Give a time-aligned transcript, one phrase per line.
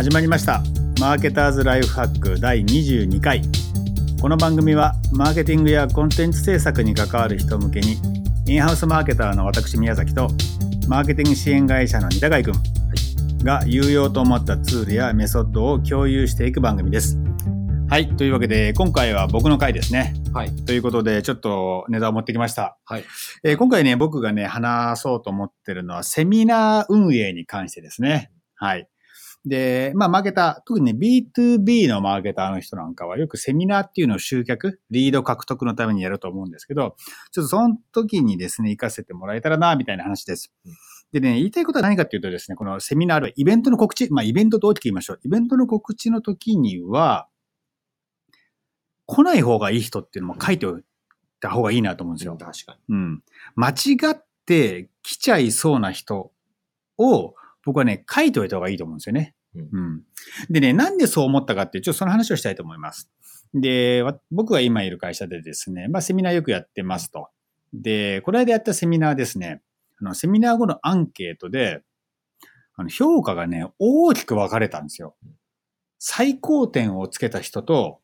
[0.00, 0.62] 始まりました
[0.98, 3.42] マーケターズライフハック第22回
[4.18, 7.98] この番組はマーケティングやコンテンツ制作に関わる人向けに
[8.46, 10.30] インハウスマーケターの私宮崎と
[10.88, 12.54] マーケティング支援会社の二高井君
[13.44, 17.18] が有用と思ったツールやメソッドを共有していく番組です
[17.90, 20.56] はいというわけで今回は僕の回ですねはい。
[20.64, 23.04] ということでちょっとネタを持ってきましたはい。
[23.42, 28.30] えー今回ね、僕がね、話そうと思ってるのは、セミナー運営に関してですね。
[28.54, 28.89] はい。
[29.46, 36.96] で、まあ、マーケター、特にね、B2B のマーケターの人なんかは、よくセミナーっていうのを集客、リード獲得のためにやると思うんですけど、
[37.32, 40.72] ちょっとその時にですね、活かせてもらえたらな、みたいな話ですうん。
[41.12, 45.20] でね、言いたいことは何かっていうとですね、このセミナーはイベントの告知、まあ、イベントと大きく言いましょう。
[45.24, 47.26] イベントの告知の時には、
[49.06, 50.82] 来ない方がいい人っていうのも書いておい
[51.40, 52.36] た方がいいなと思うんですよ。
[52.36, 53.22] 確かうん。
[53.56, 56.30] 間違って来ちゃいそうな人
[56.96, 59.34] を、僕はね、書いておいた方がいいと思うんですよね。
[59.54, 60.02] うんうん。
[60.48, 63.10] でね、なんでそう思ったかっていう、ちょっとその話をしたいと思います。
[63.54, 67.28] で、わ僕が今いる会社でですね、まあセミナーよくやってますと。
[67.72, 69.62] で、この間やったセミナーですね、
[70.00, 71.82] あの、セミナー後のアンケートで、
[72.76, 75.16] あの、評価がね、大きく分かれたんですよ。
[75.98, 78.00] 最高点をつけた人と、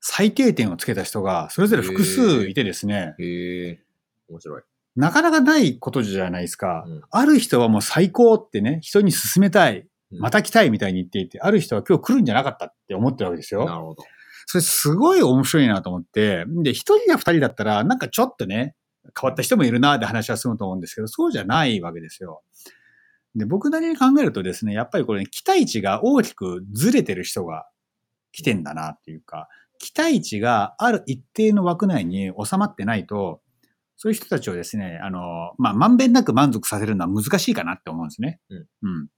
[0.00, 3.24] 最低点をつけた人が、それぞれ複数いてですね、に。
[3.24, 3.80] へえ。
[4.28, 4.62] 面白い。
[4.96, 6.84] なかなかないことじゃないですか。
[6.86, 13.64] うんある人はもう最高ってね、人に勧めたい、また来たいみたいに言っていて、ある人は今日来るんじゃなかったって思ってるわけですよ。
[13.66, 14.04] なるほど。
[14.46, 18.74] それすごい面白いなと思って、で、一人や二人だったら、なんかちょっとね、
[19.18, 22.42] 変わった人もいるなって話はすると思うんですけど、そうじゃないわけですよ。
[23.34, 27.66] で、僕なりに考えるとですね、やっぱりこれ、ね、期待値が大きくずれてる人が
[28.32, 33.40] 来てんだなっていうか、期待値がある一定の枠内に収まってないと、
[33.96, 38.40] そういう人たちをですね、あの、まあ、まんべんなく満足させるのは難しいかなって思うんですね。
[38.50, 38.66] うん。
[38.82, 39.08] うん。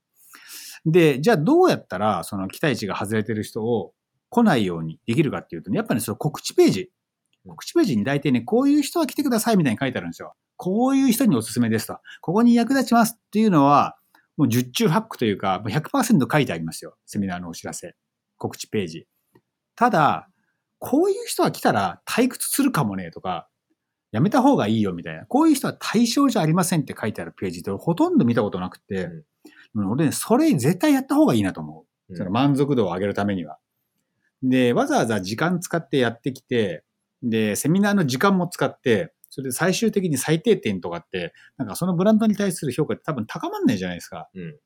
[0.85, 3.93] で、じゃあどうやったら、その期待値が外れてる人を
[4.29, 6.89] 来ないようにできるかっていうとね、やっぱり、ね、その告知ページ。
[7.45, 10.35] 告知ページに大体ね、こういう人は来てくださいみたいに書いてあるんですよ。
[10.55, 11.99] こういう人におすすめですと。
[12.21, 13.97] ここに役立ちますっていうのは、
[14.37, 16.95] もう十中八九というか、100%書いてありますよ。
[17.05, 17.95] セミナーのお知らせ。
[18.37, 19.07] 告知ページ。
[19.75, 20.29] ただ、
[20.77, 23.49] こういう人は来たら退屈するかもねとか、
[24.11, 25.25] やめた方がいいよみたいな。
[25.25, 29.23] こういう人は対象じゃありませんって書いてあるページってほとんど見たことなくて、うん
[29.75, 32.17] 俺ね、それ絶対やった方がいいなと思う。
[32.17, 33.59] その満足度を上げるためには。
[34.41, 36.83] で、わざわざ時間使ってやってきて、
[37.21, 44.27] で、セミナーの時間も使って、それで最終的に最低点とかって、なんかそのブランドに対する評価って多分高まんないじゃないですか。
[44.33, 44.57] うん。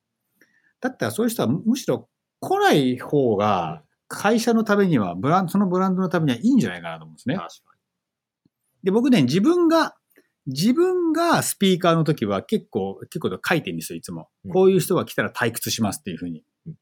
[0.80, 2.08] だったらそういう人はむしろ
[2.40, 7.36] 来ない方が、会社のためには、ブランそのブランドのためにはいいんじゃないかなと思うんですね。
[7.36, 7.73] 確か
[8.84, 9.96] で、僕ね、自分が、
[10.46, 14.50] 自分がスピーカーの時は結構、結構書いてるんですよ、いつもう。
[14.50, 16.76] んこういう人が来たら退屈しますっていうふうにうん。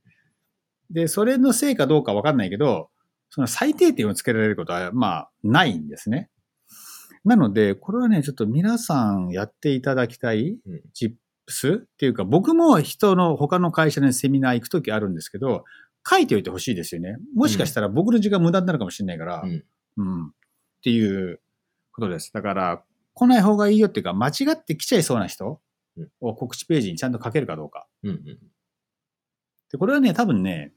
[0.90, 2.90] で、それのせいかどうかわかんないけど、
[3.30, 6.30] その最低点をつけられることは、まあ、ないんですね。
[7.24, 10.58] なので、これはね、ちょっと皆さんやっていただきたい。
[10.94, 11.14] チッ
[11.46, 15.66] プスっていうか、僕も人の他の会社のセミナー行くときあるんですけど、
[16.08, 17.18] 書いておいてほしいですよね。
[17.36, 19.64] もしかしたら僕の時間無駄になるかもしれないから、うん
[19.98, 20.26] うん。
[20.28, 20.32] っ
[20.84, 21.40] ていう
[21.94, 22.32] ことです。
[22.34, 25.62] だから、来ない方がいいよっていうか、間違って来ちゃいそうな人
[25.98, 27.88] うんを告知ページにちゃんと書けるかどうか。
[28.04, 28.10] うん。
[28.12, 28.26] うん。
[29.72, 30.74] で、これはね、多分ね、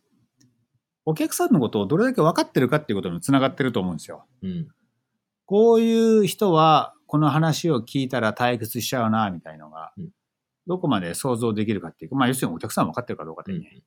[1.06, 4.26] お客さんのことをどれだけ分かってるかっていうことにつながってると思うんですよ。
[4.42, 4.68] うん。
[5.46, 10.10] こういう人は、この話を聞いたら退屈しちゃうな、みたいのがうん、
[10.66, 13.82] どこまで想像できるかっていうか、まあ、要するにお客さんは分かってるかどうかってうんいうね、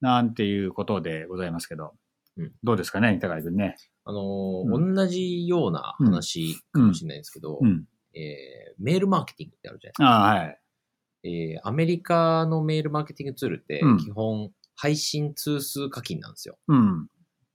[0.00, 1.94] なんていうことでございますけど、
[2.36, 3.76] うんどうですかね、高井君ね。
[4.10, 7.84] あのーうん同じような話かもしれないんですけど、うん。
[8.14, 10.46] えーメールマーケティングってあるじゃないああ、はい。
[10.48, 10.60] ですか。
[11.24, 16.58] えーアメリカのメールマーケティングツールってうん基本配信通数課金なんですよ。
[16.68, 17.08] うん。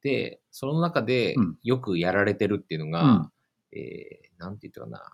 [0.04, 3.32] で、その中でうんよくやられてるっていうのが、うん
[3.74, 5.14] えーなんて言ったかな、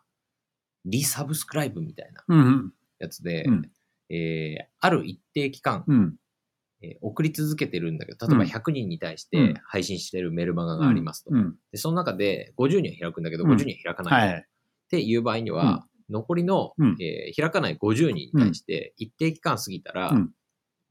[0.86, 2.74] リサブスクライブみたいなうん。
[3.00, 3.72] やつで、うん
[4.10, 6.16] えーある一定期間、うん。
[6.82, 8.50] えー送り続けてるんだけど、例えばうん。
[8.50, 9.54] 100人に対しうん。
[9.54, 11.32] て配信してるメルマガがありますと。
[11.34, 11.56] うん。
[11.72, 13.52] で、その中で50人は開くんだけど、うん。
[13.52, 14.40] 50人は開かない、はい。
[14.40, 14.44] っ
[14.90, 16.98] ていう場合には、残りの、うん。
[17.00, 20.32] えー開かない50人に対して一定期間過ぎたら、うん。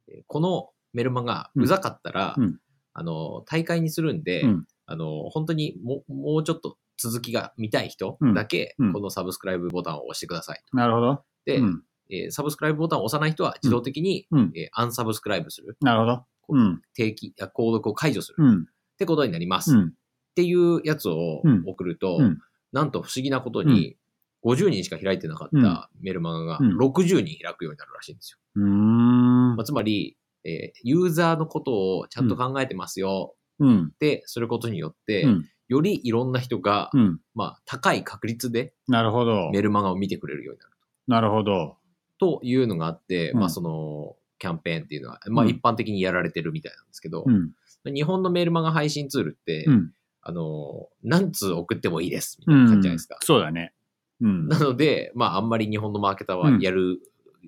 [0.09, 2.59] えーこのメルマガうざかったら、うん。
[2.93, 4.67] あの、大会にするんで、うん。
[4.87, 8.93] あの、本当にももうちょっと続きが見たい人だけ、うんうん。
[8.93, 10.77] このサブスクライブボタンを押してくださいと。
[10.77, 11.23] なるほど。
[11.45, 11.83] で、うん。
[12.11, 14.53] えーサブスクライブボタンを押さない人は自動的に、うん。
[14.57, 15.77] えーアンサブスクライブする。
[15.81, 16.17] なるほど。
[16.43, 16.83] こうん。
[16.95, 18.45] 定期、あ購読を解除する。
[18.45, 18.61] うん。
[18.62, 18.65] っ
[18.99, 19.73] てことになります。
[19.75, 19.95] っうん。
[20.35, 22.39] ていうやつをうん送ると、うん
[22.73, 23.97] なんと不思議なことに、
[24.45, 28.39] 50人しか開いてなかったメルマガがうん60人開くようになるらしいんですよ。
[28.57, 29.57] うーん。
[29.57, 33.85] まあ、つまり、えーユーザーのことをちゃんと考えてますようん。
[33.93, 35.47] ってすることによって、うん。
[35.69, 37.21] よりいろんな人が、うん。
[37.35, 39.51] まあ、高い確率でなるほど。
[39.53, 40.71] メルマガを見てくれるようになる
[41.09, 41.77] なるほど。
[42.21, 47.53] というのがあって、うんまあ、その、キャンペーンっていうのは、まあ、うん一般的にやられてるみたいなんですけど、うん。
[47.85, 49.93] 日本のメールマガ配信ツールって、うん。
[50.23, 53.19] あの、何通送ってもいいです、みたういな感んじじゃないですか。
[53.23, 53.73] そうだね。
[54.21, 54.49] うん。
[54.49, 57.01] なので、まあ、あんまり日本のマーケターはやる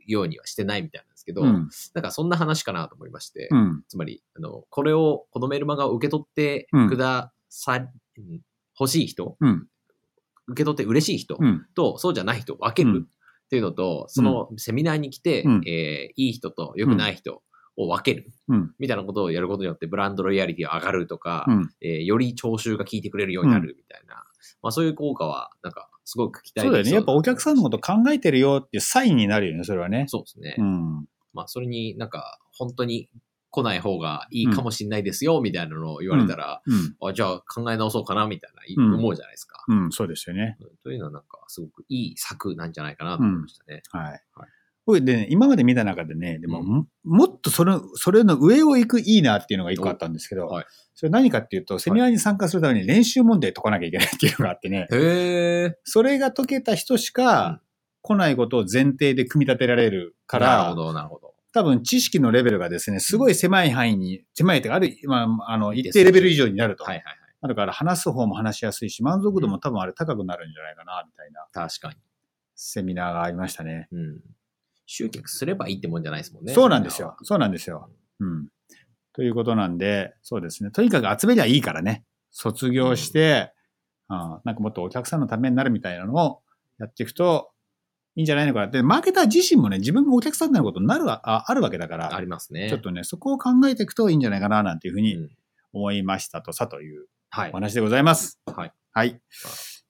[0.06, 1.68] ようにはしてないみたいなんですけど、うん。
[1.94, 3.84] なんかそんな話かなと思いまして、うん。
[3.88, 8.40] つまり、あの、これを、このメールマガを受け取ってくださ、うん
[8.80, 9.68] 欲しい人、うん。
[10.48, 11.66] 受け取って嬉しい人うん。
[11.74, 13.06] と、そうじゃない人を分けうんる
[13.52, 17.42] っていうのと、そのセミナーに来て、うんえーいい人と良くない人
[17.76, 18.74] を分ける、うん。
[18.78, 21.70] みたいなことをやることによって、ブランドロイヤリティが上がるとか、うん。
[21.82, 24.24] えーより聴衆が聞いてくれるようになるみたいな、
[24.62, 26.90] まあそういう効果は、なんか、すごく期待そうだよね。
[26.92, 30.06] やっぱお客さんのことか考えてるよっていうサインになるよね、それはね。
[30.08, 30.54] そうですね。
[30.56, 31.06] うん。
[31.34, 33.10] まあそれになんか、本当に
[33.52, 36.96] 来ない方がいいかもしれないですよ、みたいなのを言われたら、うん。
[37.06, 39.62] あじゃあ考え直そうかな、みたいな、うん思うじゃないですか。
[39.68, 40.56] うん、そうですよね。
[40.60, 43.82] うんというのはなんか、すごくいい策なんじゃないかなと思いましたね。
[43.90, 44.02] はい。
[44.04, 44.22] はい
[44.84, 50.64] これでね、今まで見た中でね、でも、うんももっとそれ、それの上を行くいいなっていうのが一個あったんですけど、はい
[50.94, 55.78] それ何かっていうと、セミナーに参加するために練習問題解かなきゃいけないっていうのがあってね、へえ。
[55.84, 57.60] それが解けた人しうんか
[58.02, 61.31] 来ないことを前提で組み立てられるからなるほ、ど、なるほど。
[61.52, 66.84] 多分知識のレベルがですね、すごい狭い範囲に、狭いというか、ある、まあ、あの、一定レベル以上になると。
[66.84, 67.16] はいはいはい。
[67.42, 71.96] なるから話す方も話しやすいし、満足度も多分あれ高くなるんじゃないかな、みたいな確かに。
[72.54, 73.88] セミナーがありましたね。
[73.92, 74.20] うん。
[74.86, 76.54] 集客すればいいってもんじゃないですもんね。
[76.54, 77.16] そうなんですよ。
[77.18, 77.90] そそうなんですよ。
[78.20, 78.48] うん。
[79.12, 80.70] ということなんで、そうですね。
[80.70, 82.04] とにかく集めりゃいいからね。
[82.30, 83.52] 卒業して、
[84.08, 86.42] あなんかもっとお客さんのためになるみたいなのを
[86.78, 87.51] やっていくと
[88.14, 88.82] いいんじゃないのかなって。
[88.82, 92.68] マーケター自身もね、自分がお客さんになることになるわああるわけだかあら、りますね。
[92.68, 95.30] ちょっとね、そこを考えていくといいんじゃないかな、なんていうふうにうん
[95.74, 97.52] 思いましたとさというはいお。
[97.54, 98.38] 話でございます。
[98.54, 98.72] はい。
[98.92, 99.18] はい。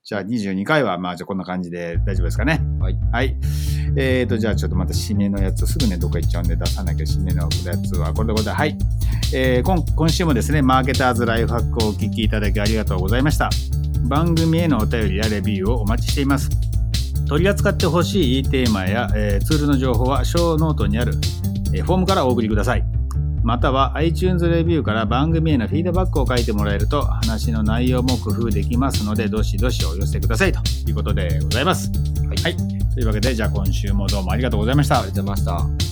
[0.05, 2.61] じゃあ22回は、まあじゃあこんな感じで大丈夫ですかね？
[2.81, 2.99] はい。
[3.13, 3.37] はい。
[3.97, 7.49] えーと、じゃあちょっとまた締めのやつ、すぐね、どっか行っちゃうんで出さなきゃ締めのや
[7.79, 8.61] つは、これでございます。
[8.61, 8.79] はい。
[9.35, 13.51] えー今、今週もですね、マーケターズライフハックをお聞きいただきありがとうございました。
[14.09, 16.49] 番組へのお便りやレビューをお待ちしています。
[17.33, 21.15] 取り扱ってほしいテーマや、えーツールの情報は、ショーノートにある、
[21.73, 22.85] えーフォームからお送りください。
[23.43, 31.91] または iTunes レビューから番組へのフィードバックを書いてもらえると話の内容も工夫できますのでどしどしお寄せくださいということでございます。
[32.45, 32.57] はい
[32.95, 35.92] というわけでじゃあ今週もどうもありがとうございましたありがとうございました。